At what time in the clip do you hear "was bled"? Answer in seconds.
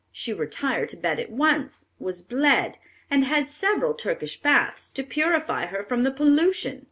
1.99-2.79